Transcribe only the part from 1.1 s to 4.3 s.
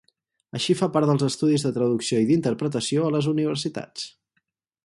estudis de traducció i d'interpretació a les universitats.